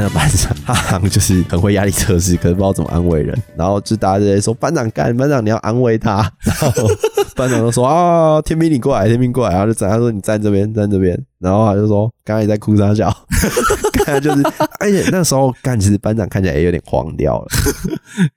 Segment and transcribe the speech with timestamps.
[0.00, 6.88] 那个班长 他好像就是很会压力测试，可是不知道怎么安慰人，然后就大家就在说班长干，班长你要安慰他，然后
[7.36, 13.14] 班长就说啊天兵你过来，天兵过来，然后就站他说你站这边，站这边，然后他就说刚才你在哭啥笑，
[13.92, 14.42] 刚才就是，
[14.78, 17.46] 而且那时候干其实班长看起来也有点慌掉了，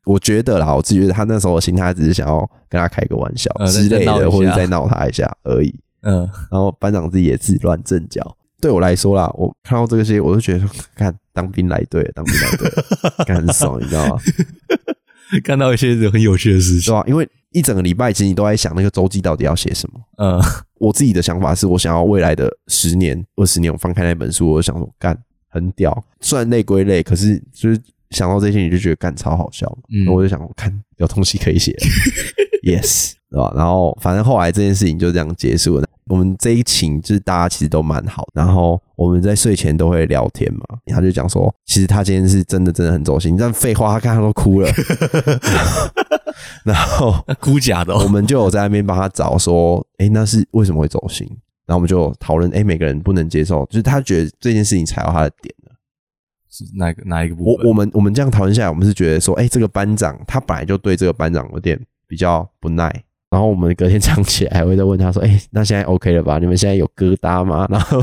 [0.03, 5.73] 我觉得啦，我自己觉得他那时候的心态只是想要跟他开个玩笑呃之类的，或者再闹他一下而已。
[6.01, 8.35] 嗯，然后班长自己也自乱阵脚。
[8.63, 14.17] 对我来说啦，我看到这些，我就觉得说， 看当兵来对了，当兵来对了， 干很爽，你知道吗？
[15.43, 16.93] 看到一些很有趣的事情。
[16.93, 17.03] 对吧？
[17.05, 19.99] 因为一整个礼拜其实你都在想那个周记到底要写什么。
[20.17, 20.39] 嗯，
[20.79, 25.17] 我自己的想法是我想要未来的十年、二十年，我翻开那本书，我就想说，干
[25.49, 26.05] 很屌。
[26.21, 27.77] 虽然累归累，可是就是
[28.11, 29.67] 想到这些，你就觉得干超好笑。
[29.89, 31.85] 嗯我就想，看有东西可以写了
[32.63, 33.53] ，yes，对吧？
[33.55, 35.87] 然后反正后来这件事情就这样结束了。
[36.07, 40.59] 我们这一群就是大家其实都蛮好，然后我们在睡前都会聊天嘛。
[40.87, 44.69] 他就讲说，其实他今天是真的真的很走心，但废话，他看他都哭了。
[46.65, 48.07] 然后那估假的我哦。
[48.09, 51.25] 们就有在那边帮他找说，哎、那是为什么会走心？
[51.65, 55.71] 然后我们就讨论，哎、每个人不能接受，就是他觉得这件事情踩到他的点了。
[56.49, 57.53] 是哪个哪一个部分？
[57.63, 61.79] 我我们我们这样讨论下来，我们是觉得说，哎、这个班长他本来就对这个班长有点
[62.13, 63.03] 比较不耐。
[63.31, 66.37] 然后我们隔天 早上起来还会再问他说：“哎、那现在 OK 了吧？
[66.37, 67.99] 你们现在有疙瘩吗？”然后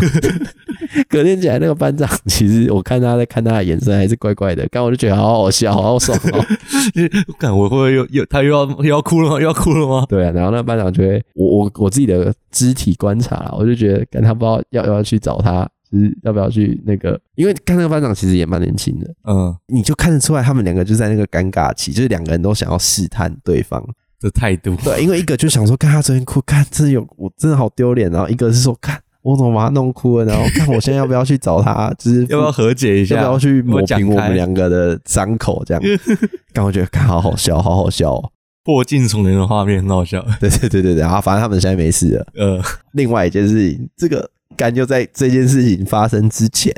[1.08, 6.44] 隔天起来，那个班长其实我看他在看他的眼神还是怪怪的，刚我就觉得好好笑，好好爽哦。
[7.38, 9.34] 看我会不会又又他又要又要哭了吗？
[9.40, 10.04] 又要哭了吗？
[10.08, 23.80] 对啊，然后那个班长就会，我我我自己的肢体观察啦，我就觉得，看他不知道要要去找他，就是要不要去那个，因为看那个班长其实也蛮年轻的，嗯，你就看得出来他们两个就在那个尴尬期，就是两个人都想要试探对方。
[24.20, 33.16] 这态度，对，因为一个就想说，看他昨天哭，看真的有，我真的好丢脸，然后一个是说，看我怎么把他弄哭了，然后 看我现在要不要去找他，就是要不要和解一下？
[33.16, 35.82] 要不要去抹平我们两个的伤口，这样。
[36.52, 38.32] 刚我觉得看好好笑，好好笑哦。
[38.62, 40.22] 破镜重圆的画面很好笑。
[40.38, 42.26] 对对对对对，啊反正他们现在没事了。
[42.34, 42.62] 呃
[42.92, 46.72] 另外一件事情，这个干就在这件事情发生之前，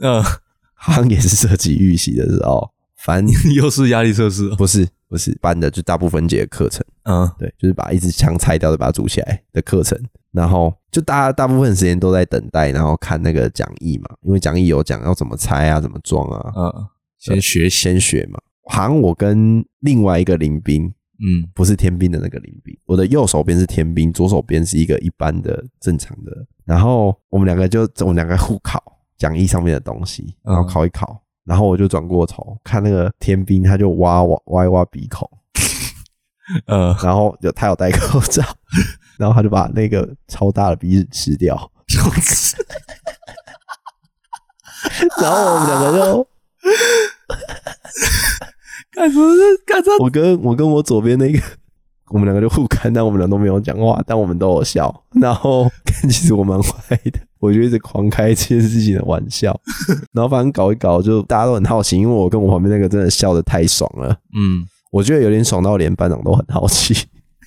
[0.00, 0.20] 呃，
[0.74, 4.56] 好像也是涉及预习的时候，反正 又是压力测试哦。
[4.56, 9.98] 不是不是班的，就大部分节的课程，嗯对，就是把一支枪拆掉，再把它组起来的课程。
[10.30, 16.86] 然后就大家大部分时间都在等待，然后看那个讲义嘛，因为讲义有讲要怎么拆啊，怎么装啊，嗯，
[17.18, 17.68] 先学。
[17.68, 18.38] 先学嘛。
[18.70, 26.46] 好像我跟另外一个林兵，嗯不是天兵的那个林兵，我的右手边是天兵，左手边是一个一般的正常的。
[26.66, 28.82] 然后我们两个就我们两个互考
[29.16, 35.26] 讲义上面的东西，然后嗯考一考，然后我就转过头看那个天兵，他就挖挖挖一挖鼻孔，
[36.68, 38.44] 呃，然后有他有戴口罩，
[39.18, 41.56] 然后他就把那个超大的鼻子吃掉，
[45.22, 46.28] 然后我们两个就。
[48.92, 49.40] 干什么事？
[49.64, 51.40] 干这我跟我跟我左边那个，
[52.08, 55.04] 我们两个就互看，但我们俩都没有讲话，但我们都有笑。
[55.20, 59.58] 然后看，其实我蛮坏的，我就一直狂开这件事情的玩笑。
[60.12, 66.94] 然后反正搞一搞，就大家都很好奇，因为我跟我旁边那个真的笑的太爽了，嗯，我觉得有点爽到连班长都很好奇。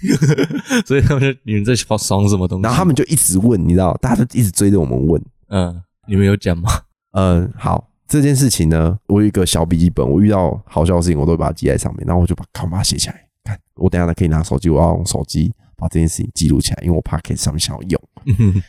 [0.87, 2.63] 所以他们就你们在爽什么东西？
[2.63, 5.21] 然后他们就一直问，你知道，大家都一直追着我们问。
[5.49, 6.69] 嗯，你们有讲吗？
[7.13, 13.27] 嗯，好，这件事情呢，我有一个小笔记本，我遇到好笑的事情，我都会把它记在上面，然后我就把看把它写起来。
[13.43, 18.01] 看，我等一下呢可以拿手机，我要用手机把这件事情记录起来，因为我怕 k 上面想要用。
[18.25, 18.63] 嗯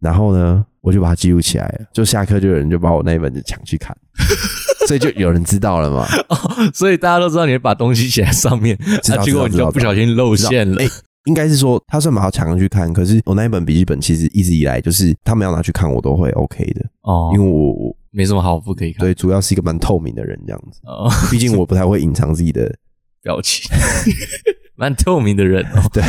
[0.00, 1.86] 然后呢，我就把它记录起来了。
[1.92, 3.96] 就下课就有人就把我那一本就抢去看，
[4.86, 6.06] 所以就有人知道了嘛。
[6.28, 6.38] 哦，
[6.72, 10.88] 所以大家都知道你会把东西写在上面，结果你就不小心露馅了哎、。
[11.24, 19.04] 应该是说他算把它抢上去看，可是我那一本笔记本其实一直以来就是他们要拿去看，我都会 OK 的，哦，因为我我没什么好不可以看。
[19.04, 20.80] 对主要是一个蛮透明的人这样子。
[20.84, 22.74] 哦，毕竟我不太会隐藏自己的
[23.22, 23.68] 表情，
[24.78, 25.82] 蛮透明的人哦。
[25.92, 26.02] 对，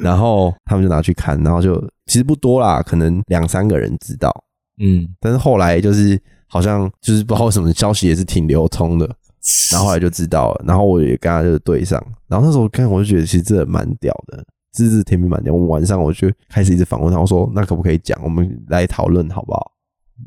[0.00, 4.34] 然后他们就拿去看，然后就其实不多啦，可能两三个人知道，
[4.82, 9.06] 嗯，但是后来就是好像就是不知道为什么消息也是挺流通的，
[9.70, 15.52] 然后后来就知道了，然后我也跟他就对上，然后那时候看我就觉得其实这蛮屌的，这是天命蛮屌。
[15.52, 19.72] 我晚上我就开始一直访问他，我说那可不可以讲，我们来讨论好不好？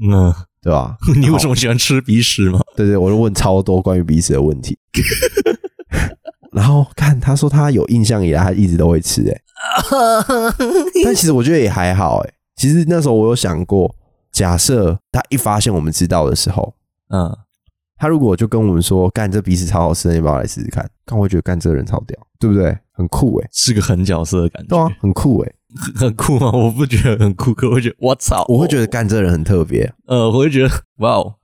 [0.01, 0.95] 嗯，对吧？
[1.19, 2.60] 你为什么喜欢吃鼻屎吗？
[2.78, 4.78] 对对，我就问超多关于鼻屎的问题。
[6.62, 9.42] 然后看他说他有印象以来，他一直都会吃、欸，
[11.04, 13.96] 但其实我觉得也还好、欸，其实那时候我有想过，
[14.31, 16.75] 假设他一发现我们知道的时候，
[17.10, 17.36] 嗯，
[17.98, 20.88] 他如果就跟我们说干这鼻屎超好吃的，你要不要来试试看？
[21.04, 22.78] 看我会觉得干这个人超屌，对不对？
[22.92, 26.52] 很酷诶、是个狠角色的感觉，对啊，很酷诶、很很酷吗？
[26.54, 30.69] 我不觉得很酷，可我会觉得我操，我会觉得干这个人很特别，呃，我会觉得
[31.00, 31.38] 哇哦，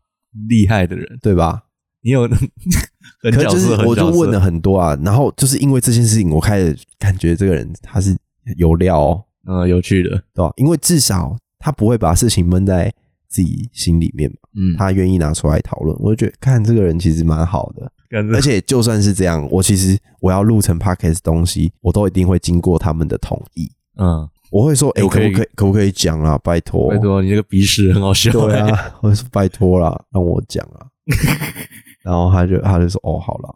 [0.48, 1.64] 厉害的人，对吧？
[2.08, 2.22] 你有
[3.22, 8.16] 很可是就是色，很我就角色问了很多啊，然后就是因为这件事情，我开始感觉这个人他是
[8.56, 10.54] 有料哦，嗯，有趣的，对吧？
[10.56, 12.94] 因为至少他不会把事情闷在
[13.28, 17.92] 自己心里面嘛，嗯，他愿意拿出来讨论，我就觉得看这个人其实蛮好的。
[18.10, 23.70] 感觉而且就算是这样，我其实我要录成 podcast 东西，我都一定会经过他们的同意。
[24.00, 26.38] 嗯，我会说，哎、我可以不可以可不可以讲啊？
[26.38, 30.88] 拜托，拜托你这个鼻屎很好笑，对啊，我就说拜托啦，让我讲啊。
[32.08, 33.56] 然后他就他就说，哦，好了，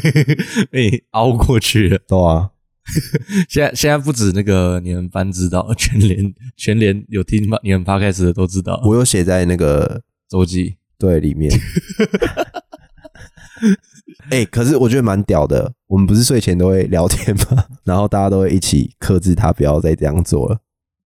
[0.72, 1.98] 被你熬过去了。
[2.08, 2.48] 对啊，
[3.46, 8.80] 现在现在不止那个你们班知道，全连全连有听你们 podcast 的都知道。
[8.86, 10.00] 我有写在那个
[10.30, 11.52] 周记，对里面。
[14.30, 15.74] 哎、可是我觉得蛮屌的。
[15.86, 17.66] 我们不是睡前都会聊天吗？
[17.84, 20.58] 然后大家都会一起克制他，不要再这样做了，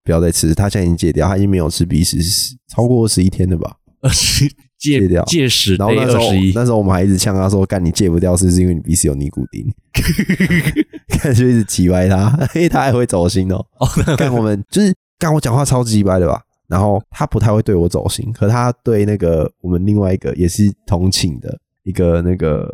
[0.06, 0.56] 不要再吃。
[0.56, 3.76] 他现在已经戒掉，他已经没有吃鼻屎十超过十一天了吧？
[4.02, 4.50] 二十
[4.82, 6.24] 戒戒掉戒屎然后那时候
[6.56, 9.64] 那时候我们还一直呛他说：“干你戒不掉，是不是因为你鼻屎有尼古丁？”
[11.08, 13.56] 看就一直挤歪他，嘿，他还会走心哦。
[13.80, 16.42] 哦，那干我们就是干我讲话超级歪的吧？
[16.68, 22.68] 然后他不太会对我走心，可他对那个我们另外一个也是同寝的一个那个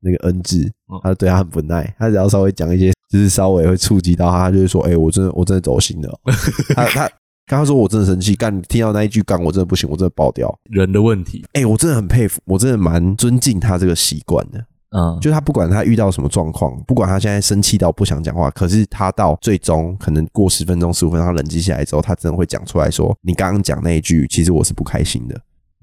[0.00, 0.58] 那个恩智
[0.92, 6.32] 嗯，他对他很不耐，他只要稍微讲一些就是稍微会触及到他，他就会说：“哎、我真的我真的走心了 哦。
[6.74, 7.10] 他他
[7.46, 10.52] 刚刚说我真的生气，干听到那一句干我真的不行，我真的爆掉。
[10.70, 14.64] 人的问题，哎、我真的很佩服，我真的蛮尊敬他这个习惯的。
[14.94, 25.34] 嗯，就他不管他遇到什么状况，不管他现在生气到不想讲话，可是他到最终可能过十分钟、十五分钟，他冷静下来之后，他真的会讲出来说：“你刚刚讲那一句，其实我是不开心的。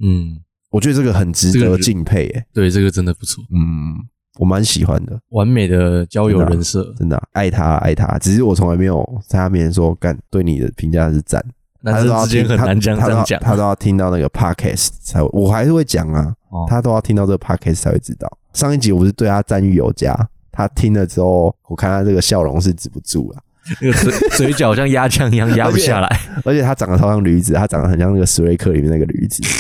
[0.04, 0.40] 嗯，”
[0.70, 3.98] 我觉得这个很值得敬佩，诶，对，这个真的不错，嗯，
[4.40, 8.18] 我蛮喜欢的，完美的交友人设，真的啊、爱他爱他。
[8.20, 11.44] 只是我从来没有在他面前说干对你的评价是赞，
[11.82, 16.66] 男他都要生之间很难这样他他都要这样讲，他都要听到那个 podcast 才会，我还是会讲啊，哦。
[16.70, 18.32] 他都要听到这个 podcast 才会知道。
[18.54, 20.18] 上一集我不是对他赞誉有加，
[20.54, 23.44] 他听了之后，我看他这个笑容是止不住了，
[23.82, 29.44] 那个嘴嘴角像压枪一样压不下来， 而且他长得超像驴子，他长得很像那个史瑞克里面那个驴子。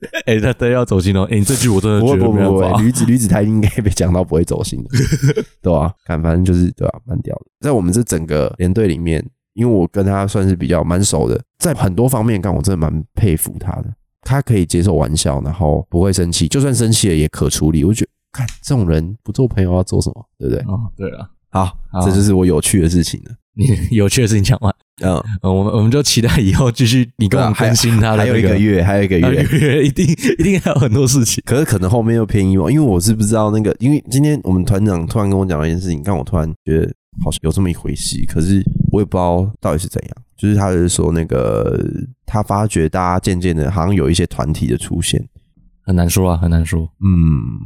[0.26, 4.90] 哎，他他要走心哦，哎，你这句我真的不觉得会不会不会，驴 子驴子他应该被讲到不会走心的，
[5.62, 7.44] 对吧、看反正就是对吧、蛮屌的。
[7.60, 9.24] 在我们这整个连队里面，
[9.54, 13.92] 因为我跟他算是比较蛮熟的，在很多方面干我真的蛮佩服他的。
[14.22, 17.82] 他可以接受玩笑，然后不会生气，就算生气了也可处理。
[17.84, 20.62] 我觉得，看这种人不做朋友要做什么，对不对？
[20.66, 23.30] 哦，对了，好，好这就是我有趣的事情了。
[23.54, 29.42] 你有趣的事情讲完，嗯，呃，我们我们就期待以后继续你跟我们还更新他的还有一个月，还有一个月一月。
[29.44, 30.06] 个月，一定
[30.38, 31.42] 一定还有很多事情。
[31.46, 36.92] 可是可能后面又偏阴谋，因为我是不知道那个，因为今天我们团长突然跟我讲了一件事情，让我突然觉得
[37.24, 38.62] 好像有这么一回事，可是
[38.92, 40.16] 我也不知道到底是怎样。
[40.36, 41.78] 就是他是说那个
[42.24, 45.22] 他发觉大家渐渐的好像有一些团体的出现，
[45.82, 46.88] 很难说啊，很难说。
[47.04, 47.60] 嗯，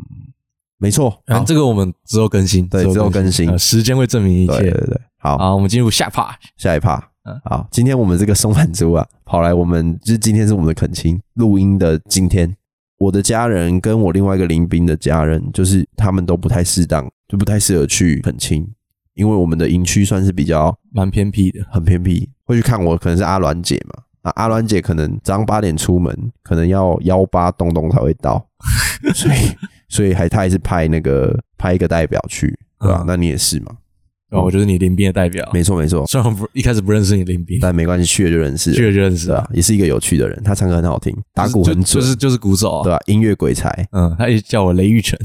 [0.78, 4.58] 没错，好然后这个我们之后更新，对之后更新呃时间会证明一切。
[4.58, 6.34] 对对对，好，好，我们进入下 part。
[6.58, 7.40] 下一趴嗯。
[7.46, 12.54] 好，今天我们这个松满猪啊，跑来我们就是今天是我们的恳亲录音的今天，
[12.98, 18.70] 我的家人跟我另外一个林兵的家人，就是他们都不太适当，就不太适合去恳亲，
[19.14, 24.02] 因为我们的营区算是比较蛮偏僻的，很偏僻，会去看我可能是阿鸾姐嘛。
[24.24, 28.46] 啊，阿鸾姐可能早上八点出门，可能要幺八咚咚才会到，
[29.14, 29.36] 所以
[29.88, 33.72] 所以还他还是派那个派一个代表去，对吧、嗯那你也是嘛？
[34.34, 35.48] 然后我就是你林斌的代表。
[35.52, 38.72] 没错没错，虽然我不一开始不认识你林斌，但没关系，去了就认识。
[38.72, 42.82] 去了就认识对啊，，也是一个有趣的人，他唱歌很好听，打鼓很准，就是就是鼓手啊。
[42.82, 45.18] 对吧、音乐鬼才，嗯，他也叫我雷玉成。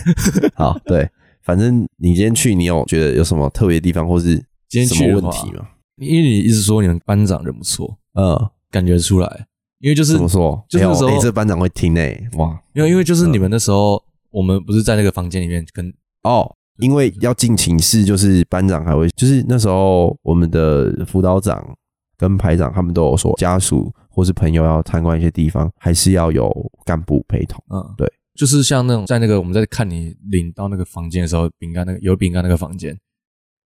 [0.54, 1.08] 好，对，
[1.42, 4.34] 反正你今天去，你有觉得有什么特别的地方，或是
[4.68, 5.66] 今天什么问题吗？
[5.96, 8.36] 因为你一直说你们班长人不错，嗯，
[8.70, 9.46] 感觉出来。
[9.80, 10.62] 因为就是怎么说？
[10.68, 15.90] 就是那时候哎这班长会听诶，哇，因为因为就是你们那时候，我们不是在那个房间里面跟
[16.22, 21.76] 哦，因为要进寝室，就是班长还会，就是那时候我们的辅导长
[22.16, 26.50] 跟排长他们都有说，家属或是朋友要参观一些地方，还是要有
[26.84, 27.62] 干部陪同。
[27.70, 32.98] 嗯，对，就是像那种在那个我们在看你领到那个房间的时候，饼干那个有饼干那个房间，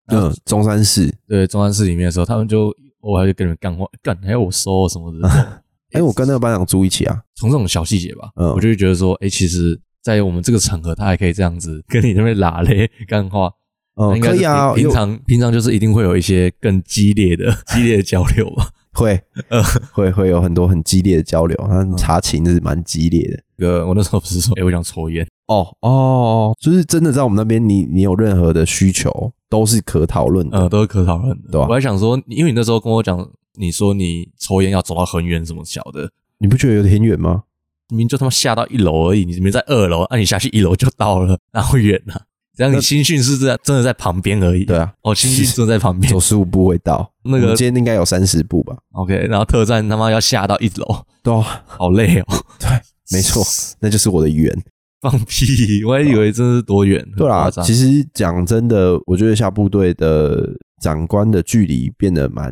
[0.08, 5.28] 嗯，中山市，对，中山市里面的时候，他们就我还就跟你们干话，干还要我收什么的。
[5.92, 13.50] 哎，我跟那个班长住一起啊，从这种小细节吧，嗯我就会觉得说，哎，其实，在我们这个场合，他还可以这样子跟你那边拉嘞干话，
[13.96, 18.68] 嗯，可以啊，平平常平常就是一定会有一些更激烈的 激烈的交流吧。
[18.92, 19.18] 会，
[19.48, 19.60] 呃
[19.92, 23.42] 会会有很多很激烈的交流，他查寝是蛮激烈的。
[23.56, 30.58] 那个我那时候不是说，哎，我想抽烟，哦哦，就是真的在我们那边，你你有任何的需求都是可讨论的。
[30.58, 31.48] 呃，都是可讨论的。
[31.50, 37.44] 对吧我还想说，因为你那时候跟我讲，你说你抽烟要走到很远什么小的，你不觉得有点远吗？
[37.90, 42.14] 明明就他妈下到一楼而已，你明明在二楼，那、你下去一楼就到了，哪会远呢、
[42.56, 44.64] 这样你新训是在真的在旁边而已。
[44.64, 46.20] 对啊，哦，新训真的在旁边走。
[46.20, 47.12] 十五步会到。
[47.24, 52.24] 那个今天应该有三十步吧？OK，然后特战他妈要下到一楼，对啊，好累哦。
[52.60, 52.68] 对，
[53.12, 53.42] 没错，
[53.80, 54.56] 那就是我的缘。
[55.00, 55.84] 放屁！
[55.84, 57.04] 我还以为真是多远。
[57.16, 60.48] 对啦，很夸张其实讲真的，我觉得下部队的
[60.80, 62.50] 长官的距离变得蛮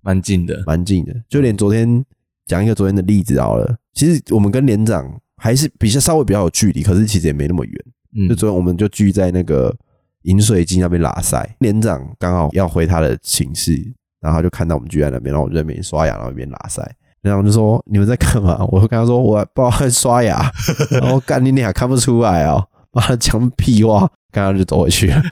[0.00, 0.62] 蛮近的。
[0.66, 2.02] 蛮近的，就连昨天
[2.46, 7.84] 讲一个昨天的例子好了，其实我们跟连长还是比较稍微比较有距离，可是其实也没那么远。
[8.16, 9.74] 嗯就昨天我们就聚在那个
[10.22, 13.72] 饮水机那边拉塞，连长刚好要回他的寝室，
[14.20, 16.82] 然后他就看到我们聚在那边，然后我就在那边刷牙，然后一边拉塞。
[17.22, 20.50] 然后我就说：“你们在干嘛？”我就跟他说：“我帮他刷牙。
[20.90, 25.22] ”然后干你俩看不出来哦，妈讲屁话，刚刚就走回去了。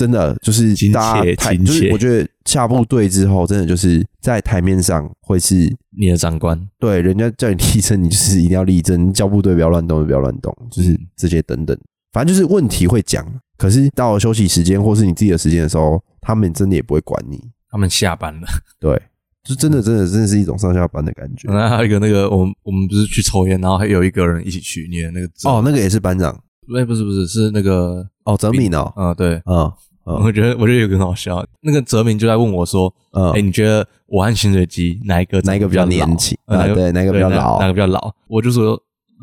[0.00, 11.78] 真的就是大家就是我觉得下部队之后，真的就是在台面上会是你的长官，对，人家叫你立正，你就是一定要立正；你叫部队不要乱动，就不要乱动，就是嗯这些等等。
[12.12, 13.22] 反正就是问题会讲，
[13.58, 17.38] 可是到了休息时间或是你自己的时间的时候，他们真的也不会管你。
[17.70, 18.48] 他们下班了。
[18.80, 18.98] 对，
[19.44, 21.52] 就真的真的真的是一种上下班的感觉。
[21.52, 26.32] 然后还有一个那个，我们我们不是去抽烟，然后还有一个人一起去，你的那个哦，，那个也是班长
[26.66, 29.70] 不对，不是不是是那个，哦，泽敏哦，嗯，对，嗯
[30.06, 38.12] 嗯我觉得我觉得有个很好笑，那个泽明就在问我说，嗯，哎，你觉得我和清水机哪一个哪一个比较老年轻呃哪个啊对哪个比较老哪个比较老？
[38.26, 38.72] 我就说，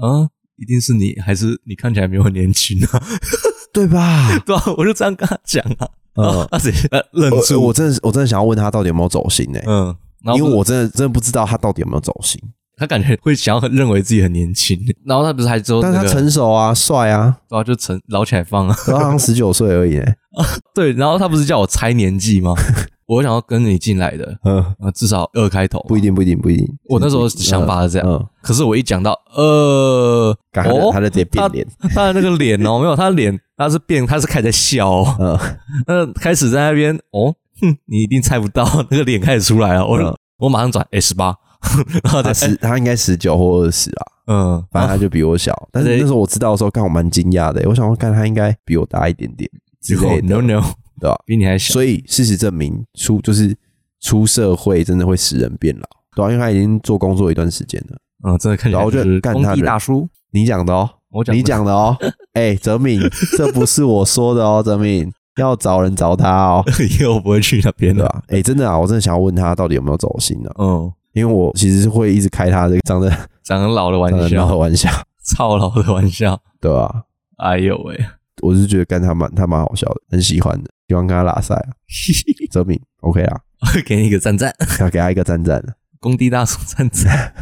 [0.01, 3.03] 啊，一定是你，还是你看起来没有很年轻啊？
[3.73, 4.37] 对吧？
[4.45, 9.59] 对啊，我就这样跟他讲啊，嗯，他直接呃愣我住，我真的是我真的想要问他到底有没有走心呢？
[9.67, 12.39] 嗯，然后因为我真的真的不知道他到底有没有走心。
[12.77, 19.95] 他感觉会想要认为自己很年轻，然后他不是还之后但是他那个，成熟啊，帅啊，然后就成老起来放啊，他好像十九岁而已。
[19.97, 20.05] 呢。
[20.75, 22.53] 对，然后他不是叫我猜年纪吗？
[23.07, 26.67] 我想要跟你进来的，嗯，呃，至少二开头，不一定，不一定，不一定。
[26.89, 31.65] 我那时候想法是这样，嗯，可是我一讲到呃，干他就哦他就直接变脸。
[31.95, 35.39] 他的那个脸哦， 没有，他的脸他是变，他是开始在笑、哦，嗯，
[35.87, 41.33] 那开始在那边哦，哼，你一定猜不到，那个脸开始出来了，我我马上转 S 八，
[42.03, 45.53] 然后他十他应该十九或二十啊，嗯，反正他就比我小。
[45.71, 47.61] 但是那时候我知道的时候，看我蛮惊讶的。
[47.67, 49.49] 我想说，看他应该比我大一点点
[49.81, 50.61] 之结果类的，no no，
[50.99, 51.15] 对吧？
[51.25, 53.55] 比你还小，所以事实证明，出就是
[54.01, 57.97] 出社会真的会使人变老，对啊，因为他已经做工作一段时间了。
[58.23, 61.95] 嗯，真的看起来然后我就就是工地干他人大叔，你讲的哦，我讲你讲的哦，
[62.33, 62.99] 哎，泽敏，
[63.37, 66.63] 这不是我说的哦，泽敏要找人找他哦，
[66.99, 68.23] 以后我不会去那边的，对吧？
[68.29, 70.49] 哎，真的啊，我真的想要问他到底有没有走心呢？
[70.57, 73.09] 嗯，因为我其实是会一直开他这个长得
[73.43, 74.89] 长得老的玩长得闹的笑，玩笑，
[75.23, 77.05] 操老的玩笑，对吧？
[77.37, 77.99] 哎呦喂，
[78.43, 81.69] 我是觉得干他蛮他蛮好笑的，很喜欢的，喜欢跟他拉塞啊。
[82.51, 83.41] 泽敏 OK 啊，
[83.83, 85.75] 给你一个赞赞，要给他一个赞赞的。
[85.99, 87.33] 工地大叔赞赞。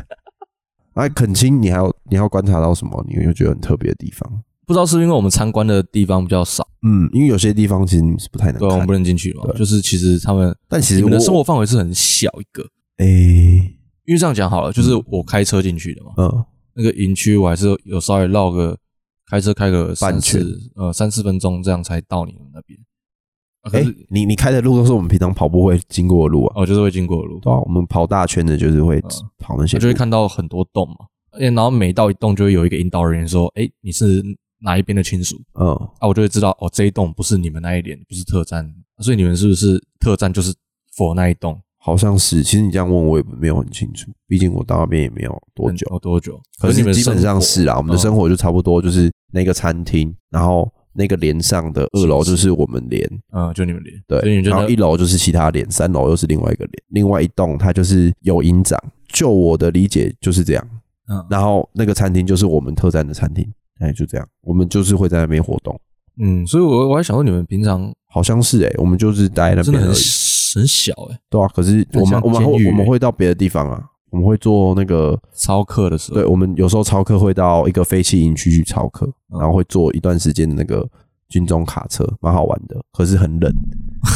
[0.94, 3.06] 哎， 恳亲，你还有你还有观察到什么？
[3.10, 4.42] 你有觉得很特别的地方？
[4.66, 9.44] 不知道是因为我们参观的地方比较少，嗯，因为有些地方其实你是不太能对啊，我们不，能进去嘛。
[9.56, 12.66] 就是其实他们，但其实我你们的生活范围是很小一个。
[12.98, 18.78] 哎，因为这样讲好了，就是我开车进去的嘛，嗯，那个营区我还是有稍微绕个
[19.30, 22.80] 开车开个三半圈四呃三四分钟，这样才到你们那边。
[23.62, 29.02] 啊可哎是，你你开的路都是我们平常跑步会经过的路啊，哦，就是会经过的路，对啊，我们跑大圈的就是会
[29.40, 34.24] 跑那些路，我就会看到很多洞嘛，而且然后每到一栋就会有一个引导人员说：“哎，你是
[34.60, 40.54] 哪一边的亲属嗯，啊？”我就会知道哦，这一栋不是你们那一点，不是特战，所以你们是不是特战就是
[40.96, 42.42] 否那一栋好像是。
[42.42, 45.86] 其实你这样问我也没有很清楚，毕竟我到那边也没有多久。
[45.92, 46.42] 哦多久？
[46.60, 58.82] 可是你们基本上是啊，我们的生活就差不多就是那个餐厅，然后那个连上的二楼就是我们连，嗯，就你们连对，然后一楼就是其他连，三楼又是另外一个连，另外一栋它就是有营长。
[59.14, 60.68] 就我的理解就是这样，
[61.08, 63.48] 嗯然后那个餐厅就是我们特战的餐厅，
[63.80, 65.80] 哎，就这样，我们就是会在那边活动，
[66.20, 69.94] 嗯，所以我我还想说你们平常好像是哎，我们就是待在那边而已，
[70.56, 79.40] 很小哎、对啊，可是我们我们会我们会到别的地方啊，我们会做那个操课的时候，对，我们有时候操课会到一个废弃营区去操课，嗯。
[79.40, 80.88] 然后会坐一段时间的那个
[81.28, 83.54] 军中卡车，蛮好玩的，可是很冷。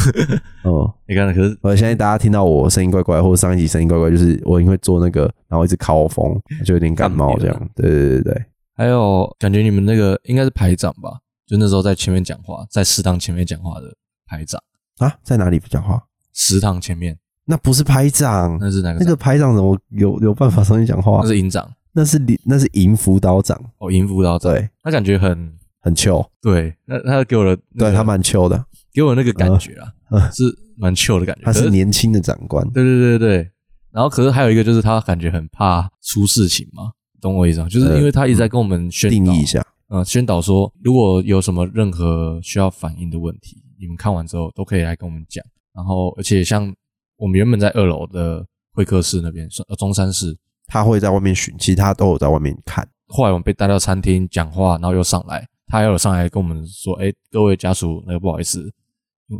[0.64, 7.70] 嗯，你看，可是我现在大家听到我声音怪怪，或者上一集声音怪怪，就是我因为做那个，然后一直靠风，就有点感冒这样。
[7.74, 8.44] 对对对对，
[8.76, 11.18] 还有感觉你们那个应该是排长吧？
[11.46, 13.94] 就那时候在前面讲话，在食堂前面讲话的
[14.26, 14.62] 排长，
[14.98, 16.00] 啊，在哪里讲话？
[16.40, 17.18] 食堂前面。
[17.44, 19.04] 那不是排长，那是哪个长？
[19.04, 21.20] 那个排长怎么有有办法上去讲话？
[21.22, 21.28] 那？
[21.28, 21.70] 是营长。
[21.92, 30.32] 那是领那是营辅导长，哦，营辅导长，对，他感觉很很 chill，对，那他给我的、那个对他蛮 chill 的，给我那个感觉啊，嗯。
[30.32, 30.44] 是
[30.76, 31.42] 蛮 chill 的感觉。
[31.42, 32.64] 他是年轻的长官。
[32.70, 33.28] 对对对对。
[33.42, 33.50] 对，
[33.90, 37.68] 然后可是还有一个就是他感觉很怕出事情嘛，懂我意思吗？
[37.68, 45.44] 就是因为他一直在跟我们宣导，定义一下，呃，宣导说如果有什么任何需要反映的问题，你们看完之后都可以来跟我们讲。
[45.74, 46.72] 然后而且像
[47.16, 50.36] 我们原本在二楼的会客室那边，呃中山室，
[50.66, 52.86] 他会在外面巡，其他都有在外面看。
[53.08, 58.72] 后来我们被带到餐厅讲话，然后又上来，他又有上来跟我们说：“哎，各位家属，那个不好意思，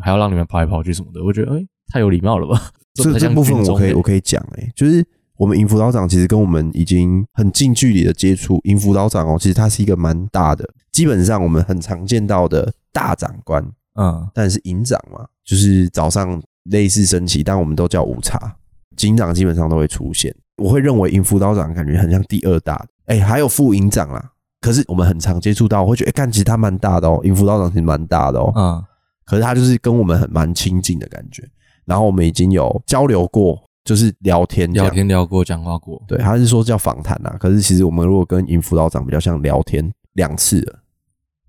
[0.00, 2.70] 还要让你们跑来跑去什么的。”我觉得，哎，太有礼貌了吧？
[2.94, 5.06] 这这部分我可以我可以讲，哎，就是
[5.37, 8.60] 我们尹辅导长其实跟我们已经很近距离的接触。
[8.64, 13.64] 尹辅导长哦，其实他是一个蛮大的，基本上我们很常见到的大长官，
[14.00, 18.57] 嗯，但是营长嘛，就是早上类似升旗，但我们都叫午茶，
[18.97, 20.35] 警长基本上都会出现。
[20.57, 24.33] 我会认为营副导长感觉很像第二大，哎，还有副营长啦。
[24.61, 28.85] 可是我们很常接触到，我会觉得哎，看其实他蛮大的哦，营副导长其实蛮大的哦，嗯，
[29.25, 31.42] 可是他就是跟我们很蛮亲近的感觉。
[31.87, 36.00] 然后我们已经有交流过，就是聊天聊天聊过，讲话过。
[36.07, 40.78] 对，他是说叫访谈呐，可是其实我们如果跟营副导长比较像聊天两次了。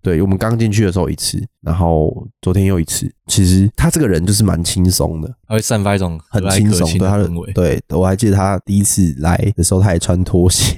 [0.02, 3.12] 对我们刚进去的时候一次，然后昨天又一次。
[3.28, 7.54] 其实他这个人就是蛮轻松的，他会散发一种很轻松的氛围。
[7.54, 10.76] 对，我还记得他第一次来的时候，他还穿拖鞋，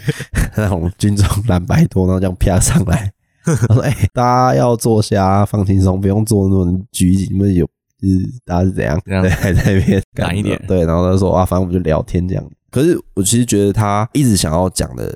[0.56, 3.12] 那种军装蓝白拖，然后这样啪上来。
[3.44, 7.28] 他说：“哎，大家要坐下，放轻松，不用做那种拘谨。
[7.32, 7.66] 你们有，
[8.00, 8.06] 是
[8.44, 9.00] 大家是怎样？
[9.04, 10.62] 对，还在那边 赶一点。
[10.68, 12.44] 对，然后他说：啊，反正我们就聊天这样。
[12.70, 15.12] 可是我其实觉得他一直想要讲的。”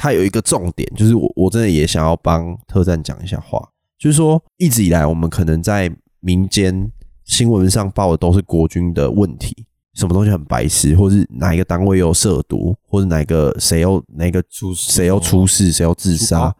[0.00, 3.60] 他有一个重点，就是我我真的也想要帮特战讲一下话，
[3.98, 6.88] 就是说一直以来我们可能在民间
[7.24, 16.54] 新闻上报的都是国军的问题，什么东西很白痴，或是哪一个单位又涉毒，或者哪个谁又哪个出谁又出事，谁又自杀，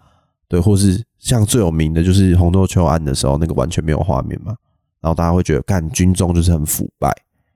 [0.48, 4.52] 对，或是像最有名的就是红豆秋案的时候，那个完全没有画面嘛，
[5.00, 7.08] 然后大家会觉得干军中就是很腐败，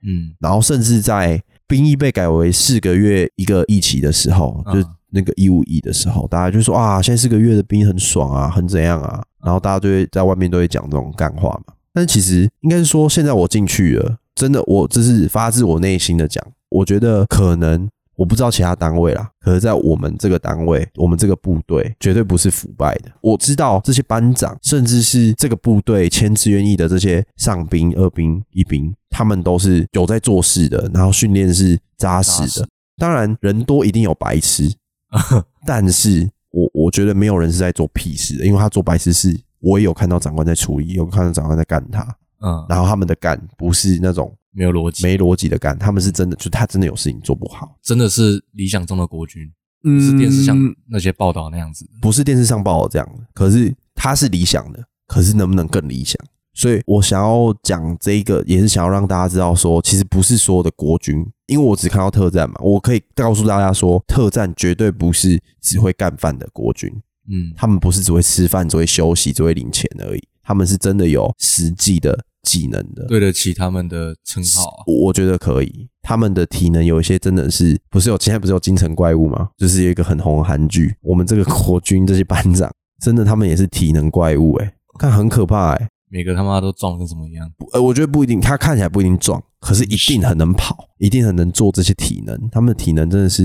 [0.04, 4.88] 嗯，然后甚至在兵役被改为四个月一个役期的时候，就。
[5.12, 11.74] 那个一五一的时候，大家就说啊，现在四个月的兵很爽啊，很怎样啊，然后大家就会在外面都会讲这种干话嘛。
[11.92, 23.10] 但其实应该是说，现在我进去了，真的，我这是发自我内心的讲，我觉得可能我不知道其他单位啦，可是在我们这个单位，我们这个部队绝对不是腐败的。
[23.20, 32.66] 我知道这些班长，甚至是这个部队签志愿役的这些上兵、二兵、一兵，他们都是有在做事的，然后训练是扎实的。
[32.96, 34.72] 当然，人多一定有白痴。
[35.66, 42.02] 但是我我觉得没有人是在做屁事的，因为他做白痴事，我也有看到长官在处理，有看到长官在干他，
[42.40, 49.50] 嗯，然后他们的干不是那种没有逻辑、没逻辑的干，他们是真的，就他真的有事情做不好，真的是理想中的国军，
[49.82, 50.56] 不是电视上
[50.88, 56.18] 那些报道那样子，不是电视上报道这样的，可是他是理想的，可是能不能更理想？
[56.54, 61.26] 所以我想要讲这个，也是想要让大家知道说，其实不是所有的国军。
[61.46, 66.90] 因为我只看到特战嘛，我可以告诉大家说，特战绝对不是只会干饭的国军，
[67.30, 74.82] 嗯，他们不是只会吃饭、只会休息、只会领钱而已，他们是真的有实际的技能的，对得起他们的称号。
[74.86, 79.50] 我觉得可以，他们的体能有一些真的是，不是有现在不是有京城怪物吗？
[79.58, 82.70] 就是有一个很红的韩剧，我们这个国军这些班长，
[83.02, 87.50] 真的他们也是体能怪物，诶看很可怕，诶每个他妈都壮跟什么一样？
[87.72, 92.38] 呃，我觉得不一定，他看起来不一定壮，可是一定很能跑，一定很能做这些体能。
[92.50, 93.44] 他们的体能真的是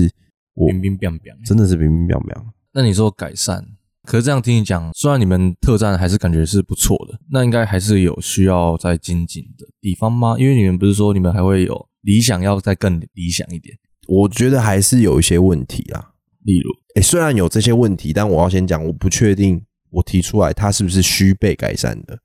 [0.54, 2.44] 冰冰冰冰，真的是冰冰冰冰。
[2.74, 3.64] 那你说改善，
[4.04, 10.36] 可是这样听你讲，虽然你们特战还是感觉是不错的，那应该还是有需要再精进的地方吗？
[10.38, 13.74] 因为你们不是说你们还会有理想要再更理想一点？
[14.06, 16.10] 我觉得还是有一些问题啊，
[16.44, 22.18] 例如，哎，虽然有这些问题，但我要先讲，我不确定我提出来它是不是需被改善的。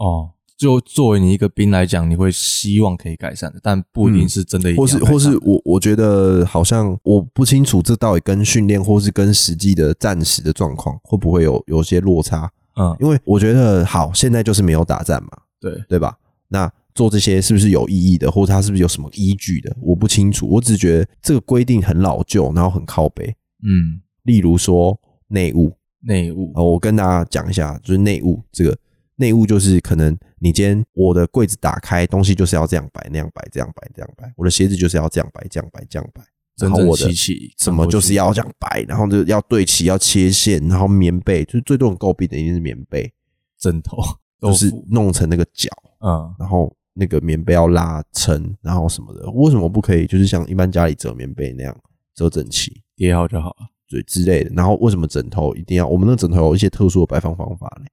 [0.00, 4.74] 哦，就作为你一个兵来讲，你会希望可以改善的，但不一定是真的。
[4.74, 12.50] 或是或是我我觉得好像我不清楚这到底跟训练或是跟实际的战时的状况会不会有有些落差。
[12.76, 15.28] 嗯，因为我觉得好，现在就是没有打战嘛，
[15.60, 16.16] 对对吧？
[16.48, 19.76] 那做这些是不是有意义的，或者它是不是有什么依据的？
[19.82, 23.26] 我不清楚，我只觉得这个规定很老旧，然后很靠背。
[23.62, 28.74] 嗯，例如说内务，内务我跟大家讲一下，就是内务这个。
[29.20, 36.22] 内务就是可能你今天我的柜子打开，东西就是要这样摆那样摆这样摆这样摆，我的鞋子就是要这样摆这样摆这样摆，
[36.56, 37.12] 然后我的
[37.58, 43.12] 什么就是要这样摆，然后就要对齐要切线，然后棉被就是最多人诟病的一定是棉被，
[43.58, 43.98] 枕头
[44.40, 45.68] 就是弄成那个角，
[46.00, 51.76] 嗯，然后那个棉被要拉撑，然后什么的，为什么不可以就是像一般家里折棉被那样
[52.14, 57.86] 折整齐叠好就好了，对之类的，然后为什么枕头一定要我们那枕头有一些特殊的摆放方法呢？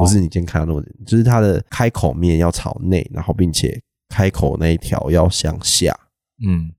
[0.00, 5.94] 不是你今天看到那种，就是它的开口面要朝内，然后并且开口那一条要向下。
[6.46, 6.70] 嗯，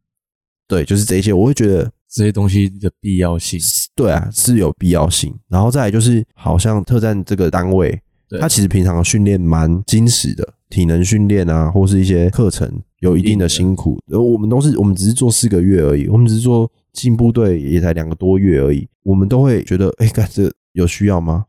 [0.67, 3.59] 对，就是这些，我会觉得这些东西的必要性。
[3.95, 5.33] 对啊是有必要性。
[5.47, 13.99] 然后再来就是，好像特战这个单位，对它其实平常训练蛮精实的，体能训练啊，或是一些课程有一定的辛苦。
[14.11, 21.45] 而我们都是，我们只是做四个月而已，我们只是做进部队也才两个多月而已，我们都会觉得，哎，干这有需要吗？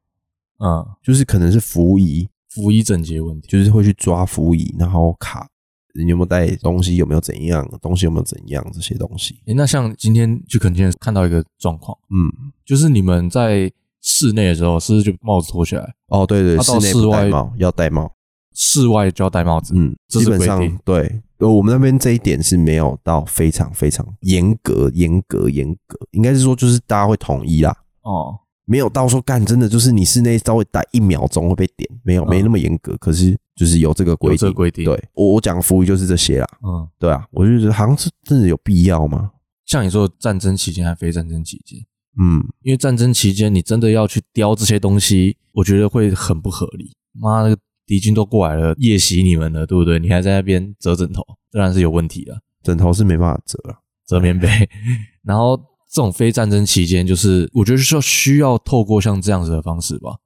[0.59, 3.49] 嗯，就是可能是服仪，服仪整洁问题。
[3.49, 5.49] 就是会去抓服仪，然后卡
[5.95, 9.41] 你有没有带东西，有没有怎样，东西有没有怎样这些东西。
[9.47, 13.71] 诶，那像今天去肯定看到一个状况，嗯，就是你们在
[14.03, 15.95] 室内的时候，是不是就帽子脱下来？
[16.09, 18.13] 哦，对对，室内不戴帽要戴帽。
[18.59, 19.75] 室外就要戴帽子。
[19.77, 39.31] 嗯，这是基本上定对，呃，我们那边这一点是没有到非常非常严格、严格、严格，应该是说就是大家会统一啦，哦，没有到说干真的就是你室内稍微待一秒钟会被点，没有嗯没那么严格，可是就是有这个规定，有这规定。，对我我讲服务就是这些啦，嗯，对啊，我就觉得好像是真的有必要吗？
[39.65, 41.79] 像你说的战争期间还非战争期间，
[42.21, 46.93] 嗯，因为战争期间你真的要去雕这些东西，我觉得会很不合理。
[47.13, 49.99] 妈，那个敌军都过来了，夜袭你们了，对不对？
[49.99, 52.39] 你还在那边折枕头，当然是有问题了。
[52.63, 54.49] 枕头是没办法折了，折棉被。
[55.23, 55.57] 然后
[55.97, 60.19] 这种非战争期间，就是我觉得是要需要透过像这样子的方式吧，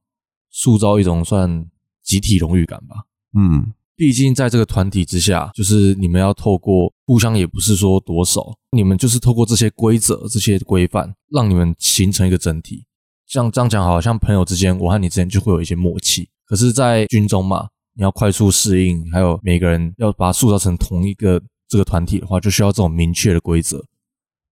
[0.51, 1.65] 塑造一种算
[2.03, 3.05] 集体荣誉感吧。
[3.39, 12.85] 嗯，毕竟在这个团体之下，就是你们要透过互相，也不是说夺手，你们就是透过这些规则、这些规范，让你们形成一个整体。
[13.29, 16.29] 像这样讲，好像朋友之间，我和你之间就会有一些默契。
[16.45, 23.85] 可是，在军中嘛，你要快速适应，还有每个人要把它塑造成同一个这个团体的话，就需要这种明确的规则。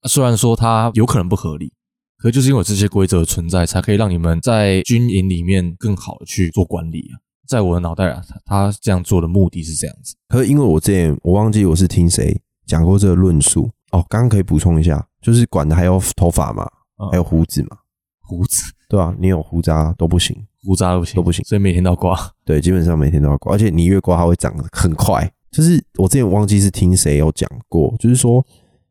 [0.00, 1.72] 啊虽然说它有可能不合理，
[2.18, 7.18] 可就是因为有这些规则的存在，才可以让你们在军营里面更好的去做管理啊。
[7.46, 10.14] 在我的脑袋啊，他他这样做的目的是这样子。
[10.28, 16.68] 可是因为我之前我忘记我是听谁讲过这个论述哦，刚刚可以补充一下，就是管的还有头发嘛，
[17.02, 17.78] 嗯还有胡子嘛，
[18.20, 22.14] 胡子、对啊、你有胡渣都不行，胡渣都不行，都不行所以每天都要刮。
[22.44, 25.32] 对，基本上每天都要刮，而且你越刮它会长得很快。
[25.50, 28.44] 就是我之前忘记是听谁有讲过，就是说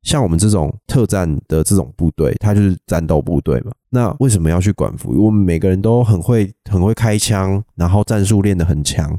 [0.03, 3.71] 像我们这种特战的这种部队，它就是战斗部队嘛。
[3.89, 5.17] 那为什么要去管服役？
[5.17, 9.17] 我们每个人都很会很会开枪，然后战术练得很强，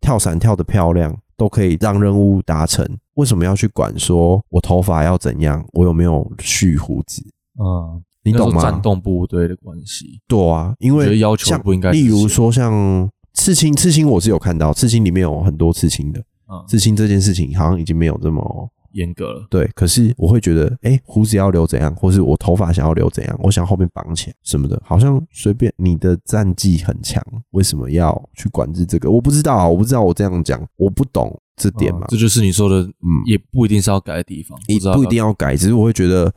[0.00, 2.86] 跳伞跳得漂亮，都可以让任务达成。
[3.14, 7.22] 为什么要去管说我头发要怎样，我有没有蓄胡子？
[7.58, 8.62] 嗯，你懂吗？
[8.62, 19.46] 战斗部队的关系，对啊，因为要求不应该例如说像刺青，刺青我是有看到，刺青里面有很多刺青的，嗯，刺青这件事情好像已经没有这么严格了。
[19.50, 19.66] 对。
[19.74, 29.10] 可是我会觉得，哎、胡子要留怎样，或是我头发想要留怎样，我想后面绑起来什么的，好像随便你的战绩很强，为什么要去管制这个？
[29.10, 32.08] 我不知道啊，我不知道我这样讲，我不懂这点嘛嗯。
[32.10, 36.32] 这就是你说的，嗯也不一定是要改的地方，你不一定要改，只是我会觉得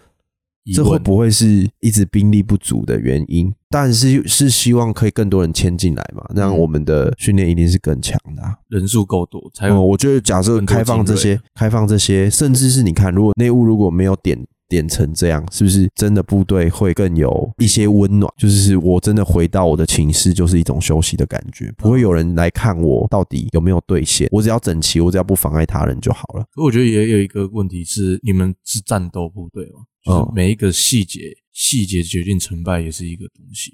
[0.73, 3.54] 这会不会是一直兵力不足的原因？
[3.69, 8.56] 但是是希望可以更多人迁进来嘛，那我们的训练一定是更强的、啊。
[8.69, 9.86] 人数够多才嗯，有。
[9.86, 18.32] 我觉得假设开放这些，开放这些，甚至是你看，如果内务如果没有点点成这样，是不是真的部队会更有一些温暖？
[18.38, 26.45] 就是我真的回到我的寝室，就是一种休息的感觉，不会有人来看我到底有没有兑现，我只要整齐，我只要不妨碍他人就好了。
[26.51, 33.73] 可我觉得也有一个问题是，你们是战斗部队嘛，就是嗯每一个细节细节决定成败，也是一个东西。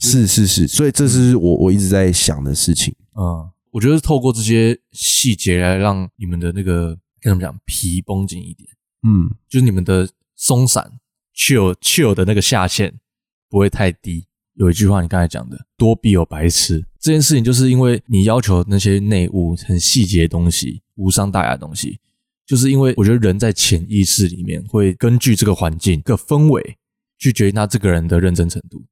[0.00, 2.94] 是是是，所以这是我我一直在想的事情。
[3.16, 8.68] 嗯，我觉得透过这些细节来让你们的那个跟他们讲皮绷紧一点，
[9.02, 10.92] 嗯，就是你们的松散
[11.36, 12.94] chill chill 的那个下限
[13.50, 14.24] 不会太低。
[14.54, 22.00] 有一句话你刚才讲的“多必有白痴”，这件事情就是因为你要求那些内务很细节的东西、无伤大雅的东西，
[22.46, 26.76] 就是因为我觉得人在潜意识里面会根据这个环境、个氛围
[27.18, 28.84] 去决定他这个人的认真程度。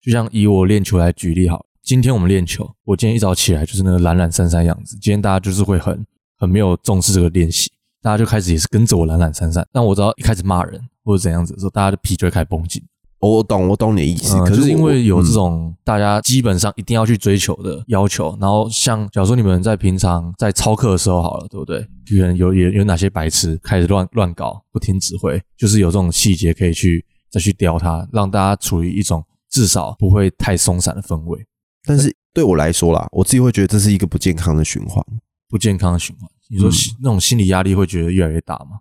[0.00, 6.06] 就像以我练球来举例好，今天我们练球，我今天一早起来就是那个懒懒散散样子，今天大家就是会很
[6.36, 9.66] 很没有重视这个练习，大家就开始也是跟着我懒懒散散。
[9.72, 12.82] 但我知道一开始骂人或者怎样子的时候，大家的皮就会开始绷紧。
[13.20, 14.36] 我懂，我懂你的意思。
[14.36, 21.80] 嗯，可就是因为有这嗯种大家基本上一定要去追求的要求，然后像假如说你们在平常在操课的时候好了，对不对？
[21.80, 31.44] 可能有有有哪些白痴开始乱乱搞，不听指挥，就是有这种细节可以去再去雕它，让大家处于一种至少不会太松散的氛围，
[31.84, 35.04] 但是对我来说啦，我自己会觉得这是一个不健康的循环。
[35.48, 36.30] 不健康的循环。
[36.48, 38.80] 你说嗯心那种心理压力会觉得越来越大吗？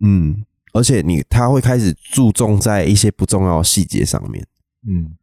[0.00, 4.46] 嗯，而且你他会开始注重在一些不重要的细节上面。
[4.88, 5.16] 嗯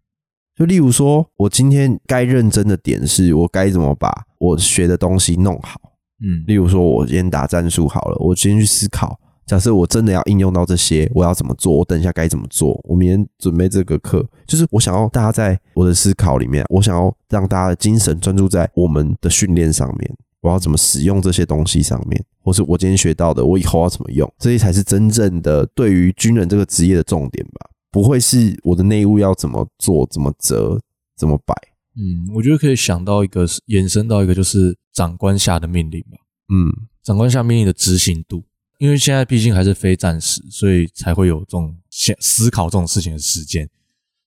[0.56, 5.80] 就例如说，我今天该认真的点是我该怎么把我学的东西弄好。
[6.22, 11.78] 嗯例如说，我今天打战术好了，我今天去思考假设我真的要应用到这些，我要怎么做？
[11.78, 12.80] 我等一下该怎么做？
[12.84, 24.32] 我明天准备这个课，就是我想要大家在我的思考里面，我想要让大家的精神专注在我们的训练上面，我要怎么使用这些东西上面，或是我今天学到的，我以后要怎么用？
[24.38, 27.70] 这些才是真正的对于军人这个职业的重点吧？
[27.90, 30.82] 不会是我的内务要怎么做、怎么折、
[31.16, 31.56] 怎么摆？
[31.96, 36.18] 嗯，我觉得可以想到一个延伸到一个就是长官下的命令吧。
[36.54, 38.44] 嗯，长官下命令的执行度，
[38.80, 43.70] 因为现在毕竟还是非战时，所以才会有这种想思考这种事情的时间。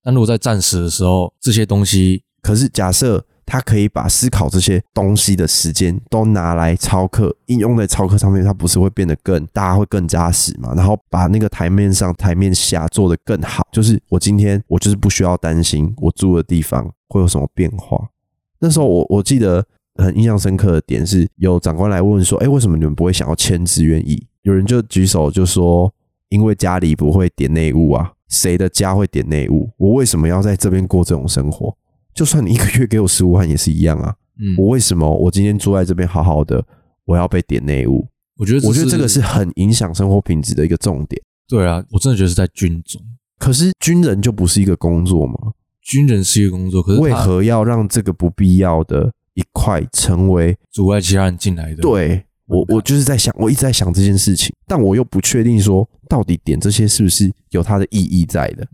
[0.02, 10.74] 但如果在战时的时候，这些东西，可是假设他可以把思考这些东西的时间都拿来操课，应用在操课上面，他不是会变得更大家会更扎实嘛？
[10.74, 13.66] 然后把那个台面上、台面下做得更好。
[13.70, 18.08] 就是我今天我就是不需要担心我住的地方会有什么变化。
[18.58, 25.92] 那时候我我记得很印象深刻的点是，有长官来问说：“哎，为什么你们不会想要签字愿意？”有人就举手就说
[26.30, 29.70] ：“因为家里不会点内务啊，谁的家会点内务？
[29.76, 31.76] 我为什么要在这边过这种生活？
[32.16, 34.14] 就算你一个月给我十五万也是一样啊！
[34.38, 36.64] 嗯，我为什么我今天住在这边好好的，
[37.04, 38.08] 我要被点内务？
[38.38, 41.22] 我觉得我觉得这个是很影响生活品质的一个重点。
[41.46, 43.00] 对啊，我真的觉得是在军中，
[43.38, 45.34] 可是军人就不是一个工作吗？
[45.82, 50.56] 军人是一个工作，可是为何要让这个不必要的一块成为？
[50.72, 51.82] 阻碍其他人进来的？
[51.82, 58.66] 对我，我就是在想，我一直在想这件事情，但我又不确定说到底点这些是不是有它的意义在的。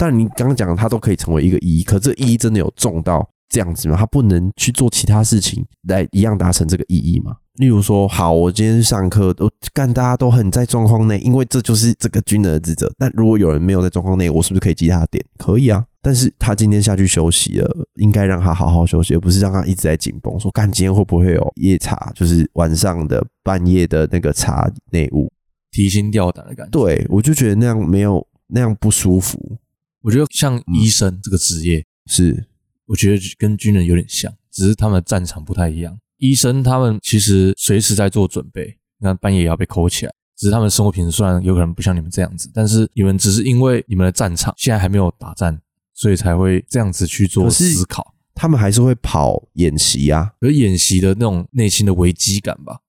[0.00, 3.96] 但你刚刚讲的，它都可以成为一个意义，可这意义真的有重到这样子吗？
[3.98, 7.36] 他不能去做其他事情来一样达成这个意义吗？
[7.56, 12.90] 例如说，好，我今天上课都干，大家都很在状况内，因为这就是这个军人的职责。
[12.96, 15.22] 但如果有人没有在状况内，我是不是可以记他的点？
[15.36, 15.84] 可以啊。
[16.00, 20.40] 但是他今天下去休息了，应该让他好好休息，而不是让他一直在紧绷。
[20.40, 22.10] 说干，今天会不会有夜查？
[22.14, 25.30] 就是晚上的半夜的那个查内务，
[25.70, 26.70] 提心吊胆的感觉。
[26.70, 29.58] 对我就觉得那样没有那样不舒服。
[30.02, 32.46] 我觉得像医生这个职业，是
[32.86, 35.98] 我觉得跟军人有点像，只是他们的战场不太一样。
[36.16, 40.12] 医生他们其实随时在做准备，你看半夜也要被扣起来。
[40.36, 45.60] 只是他们生活品质虽然有可能不像你们这样子，但是你们只是因为你们的战场现在还没有打战，
[45.92, 48.14] 所以才会这样子去做思考。
[48.34, 50.32] 他们还是会跑演习啊？
[50.40, 52.80] 有演习的那种内心的危机感吧，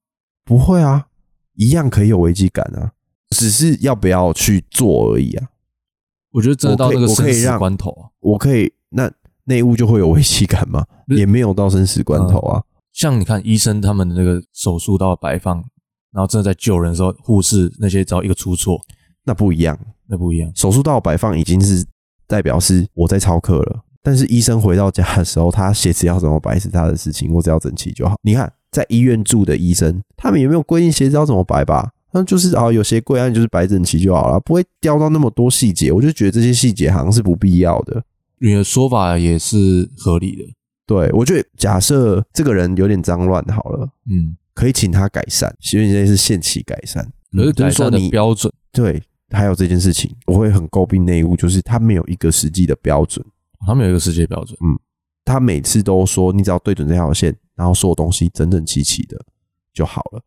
[0.46, 1.08] 不会啊，
[1.56, 2.92] 一样可以有危机感啊，
[3.36, 5.48] 只是要不要去做而已啊。
[6.32, 9.10] 我觉得真的到那个生死我可以让关头啊，我可以，那
[9.44, 10.84] 内务就会有危机感吗？
[11.08, 12.62] 也没有到生死关头啊。
[12.92, 15.56] 像你看医生他们的那个手术刀摆放，
[16.12, 18.80] 然后真的在救人的时候，护士那些只要一个出错，
[19.24, 20.50] 那不一样，那不一样。
[20.54, 21.84] 手术刀摆放已经是
[22.26, 28.16] 代表是我在操课了，但是医生回到家的时候，他鞋子要怎么摆是他的事情，我只要整齐就好。
[28.22, 31.90] 你看，在医院住的医生，他们也没有规定鞋子要怎么摆吧？
[32.12, 35.90] 那就是啊，有些柜啊，你就是摆整齐就好了，不会雕到那么多细节。
[35.90, 38.04] 我就觉得这些细节好像是不必要的。
[38.38, 40.42] 你的说法也是合理的，
[40.86, 47.08] 对我觉得，假设这个人有点脏乱好了，嗯，可以请他改善，其实类是限期改善。
[47.56, 53.24] 可是说你标准，对，还有这件事情，我会很诟病内务，就是他没有一个实际的标准。
[53.66, 54.76] 他没有一个世界标准，嗯
[55.24, 59.16] 他每次都说你只要对准这条线，然后所有东西整整齐齐的
[59.72, 60.20] 就好了。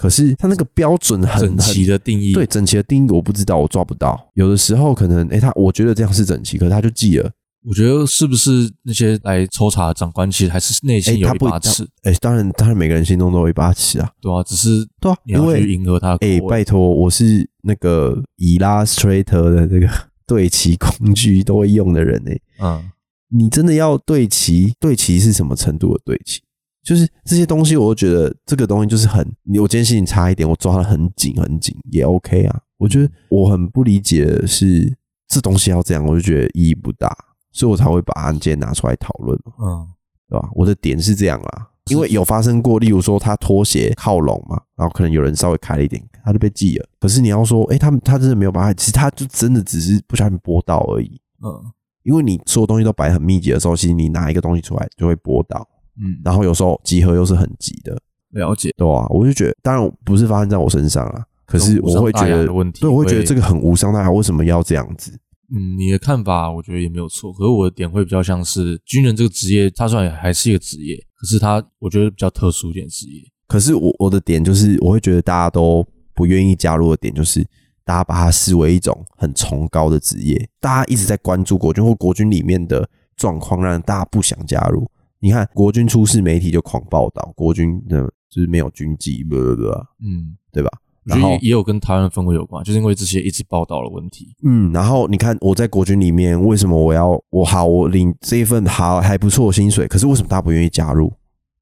[0.00, 4.18] 可是他那个标准很整齐的定义，对整齐的定义我不知道，我抓不到。
[4.32, 7.30] 有的时候可能诶，他我觉得这样是整齐，可是他就记了。
[7.68, 16.48] 我觉得是不是那些来抽查的长官，其实还是内诶，心有一把尺，诶，当然当然每个人心中都有一把尺啊，对啊，只是对啊，因你为迎合他的口诶，味。
[16.48, 19.86] 拜托，我是那个 Illustrator 的这个
[20.26, 22.40] 对齐工具都会用的人诶。
[22.62, 22.90] 嗯，
[23.28, 26.40] 你真的要对齐，对齐是什么程度的对齐？
[26.90, 29.24] 就是这些东西，我都觉得这个东西就是很，
[29.60, 32.60] 我今天心情差一点，我抓得很紧很紧也 OK 啊。
[32.78, 34.92] 我觉得我很不理解的是，
[35.28, 37.16] 这东西要这样，我就觉得意义不大，
[37.52, 39.86] 所以我才会把案件拿出来讨论嘛，嗯，
[40.28, 40.50] 对吧？
[40.52, 46.88] 我的点是这样啦，因为有发生过，例如说他拖鞋靠拢嘛，然后可能有人稍微开了一点，他就被记了。
[46.98, 51.20] 可是你要说，哎、他们他真的没有把它，其实他就真的只是不小心拨到而已。
[51.44, 51.70] 嗯
[52.02, 57.96] 因为你所有东西都摆很密集的时候，其实你拿一个东西出来就会拨到，嗯，然后有时候集合又是很急的，
[58.30, 58.70] 了解。
[58.76, 62.46] 对吧、我就觉得，当然不是发生在我身上啊，可是我会觉得
[62.80, 65.12] 对，我会觉得这个很无伤大雅，为什么要这样子？
[65.52, 73.22] 嗯，你的看法我觉得也没有错，可是我的点会比较像是军人这个职业，他虽然还是一个职业，可是他我觉得比较特殊一点职业。
[73.46, 77.46] 可是我我的点就是，我会觉得大家都不愿意加入的点就是。
[77.82, 84.88] 大家把它视为一种很崇高的职业，大家一直在关注国军或国军里面的状况，让大家不想加入。
[85.20, 89.62] 你看，国军出事，媒体就狂报道，国军的就是没有军纪，不不不，
[90.02, 90.70] 嗯，对吧？
[91.04, 94.34] 我觉然后得也有跟台湾的氛围有关，就是因为这些一直报道的问题。
[94.42, 101.12] 嗯，然后你看我在国军里面，为什么我要我好我领这一份好还不错的薪水，可是为什么大家不愿意加入？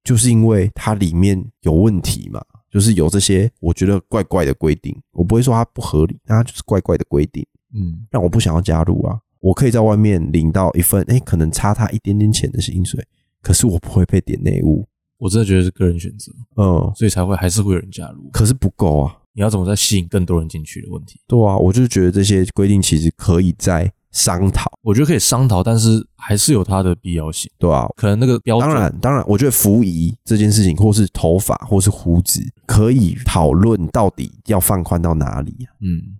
[0.04, 2.40] 就是因为它里面有问题嘛，
[2.70, 4.96] 就是有这些我觉得怪怪的规定。
[5.12, 7.44] 我不会说它不合理，但它就是怪怪的规定，
[7.74, 9.18] 嗯，让我不想要加入啊。
[9.40, 13.06] 我可以在外面领到一份，哎，可能差他一点点钱的薪水，
[13.42, 14.86] 可是我不会被点内务，
[15.18, 18.28] 我真的觉得是个人选择，嗯，所以才会还是会有人加入。
[18.32, 19.16] 可是不够啊。
[19.34, 21.20] 你要怎么再吸引更多人进去的问题？
[21.28, 27.48] 对啊，我就觉得这些规定其实可以再商讨，我觉得可以商讨，但是还是有它的必要性。
[27.56, 36.18] 对啊，可能那个标准，当然，当然，我觉得服仪这件事情，或是头发，或是胡子，可以讨论到底要放宽到哪里、啊，嗯，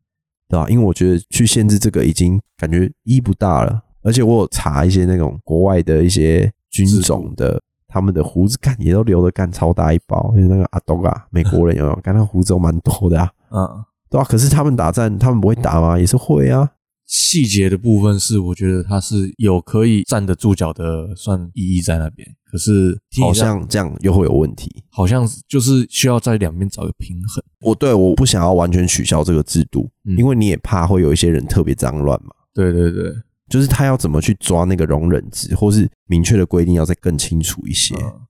[0.49, 3.83] 对吧、因为我觉得去限制这个已经感觉意义不大了。
[4.03, 11.97] 而且我有查一些那种国外的一些军种的，他们的胡子干也都留的干超大一包，就是那个阿东啊，美国人有没有？
[11.97, 15.99] 干他胡子都蛮多的啊，嗯，对啊、可是他们打战，他们不会打吗？
[15.99, 16.71] 也是会啊。
[17.07, 22.29] 细节的部分是我觉得他是有可以站得住脚的，算意义在那边。
[22.45, 24.85] 可是好像这样又会有问题。
[24.91, 27.43] 好像就是需要在两边找一个平衡。
[27.63, 32.31] 我对我不想要完全取消这个制度，嗯因为你也怕会有一些人特别脏乱嘛。
[32.53, 33.11] 对对对，
[33.49, 37.95] 就是他要怎么去抓那个容忍值，或是明确的规定要再更清楚一些。
[37.97, 38.21] 嗯，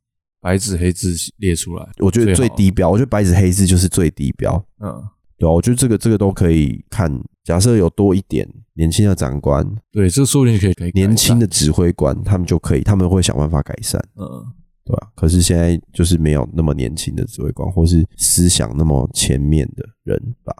[0.40, 5.02] 白纸黑字列出来，我觉得最低标，我觉得白纸黑字就是最低标，嗯，
[5.36, 7.20] 对啊，我觉得这个这个都可以看。
[7.44, 14.44] 假设有多一点年轻的长官、对，这个说不定可以可以年轻的，指挥官，他们就可以，他们会想办法改善，嗯，
[14.84, 20.54] 对吧、可是现在就是没有那么年轻的指挥官，或是思想那么前面的人吧，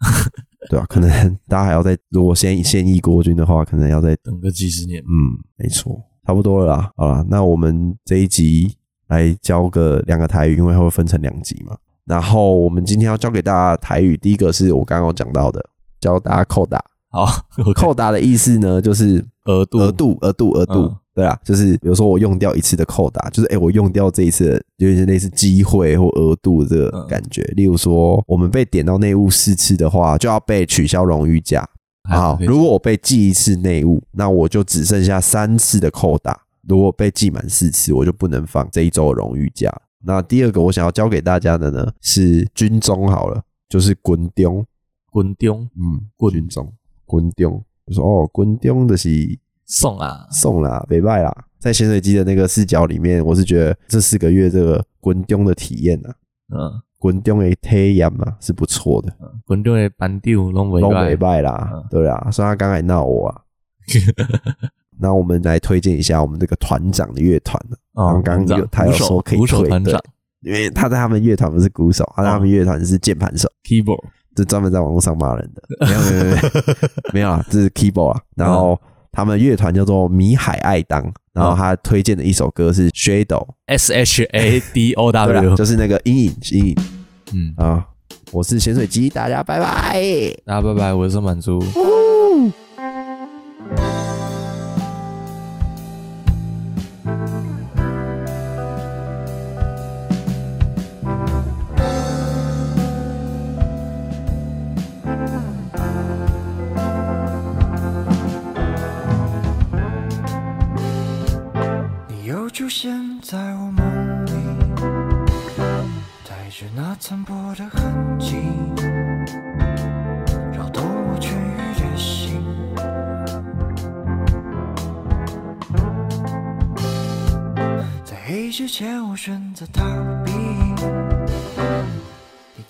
[0.72, 1.10] 对吧、可能
[1.46, 6.90] 大家还要再，如果现现役国军的话，可能要再等个几十年，嗯，没错，差不多了啦。
[6.96, 8.74] 好了，那我们这一集
[9.08, 11.76] 来教个两个台语，因为它会分成两集嘛。
[12.06, 15.62] 然后我们今天要教给大家台语，第一个是我刚刚有讲到的，
[16.00, 16.82] 教大家扣打。
[17.10, 17.26] 好，
[17.76, 20.96] 扣打的意思呢，就是额度额度、额度、额度。
[21.14, 27.42] 嗯对啊，就是比如说我用掉一次的扣打，就是哎、诶我用掉这一次的有点类似机会或额度这个嗯感觉。
[27.54, 31.68] 例如说，我们被点到内务四次的话，就要被取消荣誉假。
[32.08, 36.40] 好，如果我被记一次内务，那我就只剩下三次的扣打。
[36.66, 39.70] 如果被记满四次，我就不能放这一周的荣誉假。
[40.04, 44.64] 那第二个我想要教给大家的呢是军中好了，就是滚中，
[45.10, 46.72] 滚丢嗯，滚军中
[47.04, 49.10] 滚中，就说哦，滚中的是
[49.72, 51.34] 送啊，送啦，北拜啦。
[51.58, 56.14] 在潜水机的那个视角里面，我是觉得这四个月这个滚中的体验啊，
[56.54, 59.12] 嗯，滚中的体验啊是不错的，
[59.46, 63.40] 滚丢的班丢拢北拜啦嗯，对啊，所以他刚才闹我啊。
[65.00, 70.00] 那我们来推荐一下我们这个团长的乐团呢，哦刚刚有他有说可以鼓手退对团长。
[70.42, 74.02] 因为他在他们乐团不是鼓手，他在他们乐团是键盘手，keyboard，
[74.34, 75.62] 就专门在网络上骂人的。
[75.86, 76.36] 没有没有没有
[77.14, 78.20] 没有啊，这是 keyboard 啊。
[78.34, 78.76] 然后
[79.12, 86.76] 他们乐团叫做米海爱当，然后他推荐的一首歌是 Shadow，S H A D O W，就是那个阴影阴影
[87.34, 87.86] 嗯，啊。
[88.30, 90.00] 我是潜水机，大家拜拜。
[90.46, 91.62] 大家拜拜，我是满珠。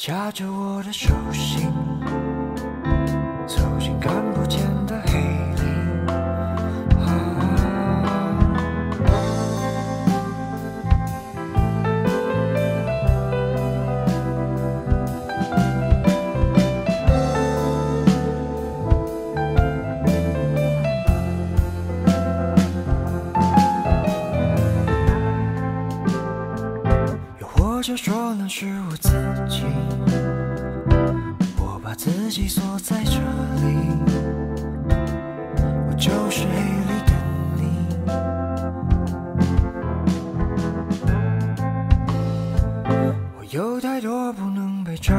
[0.05, 1.73] 掐着我的手心，
[3.47, 5.63] 走进看不见的黑里。
[27.39, 29.13] 又或者说那是我自
[29.49, 29.65] 己，
[31.59, 33.19] 我把自己锁在这
[33.63, 33.77] 里，
[35.89, 36.53] 我就是黑
[36.89, 37.13] 里的
[37.57, 37.61] 你。
[43.39, 45.15] 我有太多不能被照